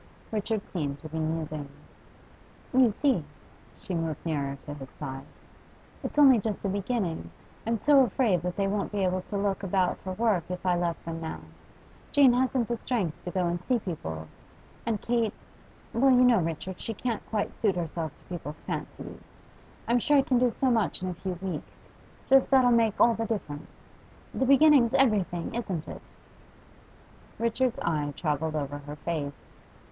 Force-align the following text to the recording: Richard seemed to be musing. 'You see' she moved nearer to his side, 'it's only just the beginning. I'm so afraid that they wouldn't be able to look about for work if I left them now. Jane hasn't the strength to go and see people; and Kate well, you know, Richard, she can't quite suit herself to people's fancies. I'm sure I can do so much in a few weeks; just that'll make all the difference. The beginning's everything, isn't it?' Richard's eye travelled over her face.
Richard 0.31 0.67
seemed 0.67 0.97
to 1.01 1.09
be 1.09 1.19
musing. 1.19 1.69
'You 2.73 2.91
see' 2.91 3.23
she 3.79 3.93
moved 3.93 4.25
nearer 4.25 4.55
to 4.61 4.73
his 4.73 4.89
side, 4.89 5.27
'it's 6.01 6.17
only 6.17 6.39
just 6.39 6.63
the 6.63 6.69
beginning. 6.69 7.29
I'm 7.67 7.77
so 7.79 7.99
afraid 8.01 8.41
that 8.41 8.55
they 8.55 8.65
wouldn't 8.67 8.91
be 8.93 9.03
able 9.03 9.21
to 9.29 9.37
look 9.37 9.61
about 9.61 9.99
for 9.99 10.13
work 10.13 10.45
if 10.49 10.65
I 10.65 10.75
left 10.75 11.05
them 11.05 11.21
now. 11.21 11.41
Jane 12.11 12.33
hasn't 12.33 12.67
the 12.67 12.77
strength 12.77 13.23
to 13.25 13.29
go 13.29 13.45
and 13.45 13.63
see 13.63 13.77
people; 13.77 14.27
and 14.87 14.99
Kate 14.99 15.35
well, 15.93 16.09
you 16.09 16.23
know, 16.23 16.39
Richard, 16.39 16.81
she 16.81 16.95
can't 16.95 17.23
quite 17.29 17.53
suit 17.53 17.75
herself 17.75 18.11
to 18.17 18.23
people's 18.33 18.63
fancies. 18.63 19.39
I'm 19.87 19.99
sure 19.99 20.17
I 20.17 20.23
can 20.23 20.39
do 20.39 20.51
so 20.57 20.71
much 20.71 21.03
in 21.03 21.09
a 21.09 21.13
few 21.13 21.37
weeks; 21.39 21.77
just 22.27 22.49
that'll 22.49 22.71
make 22.71 22.99
all 22.99 23.13
the 23.13 23.27
difference. 23.27 23.93
The 24.33 24.47
beginning's 24.47 24.95
everything, 24.95 25.53
isn't 25.53 25.87
it?' 25.87 26.01
Richard's 27.37 27.77
eye 27.83 28.15
travelled 28.17 28.55
over 28.55 28.79
her 28.79 28.95
face. 28.95 29.35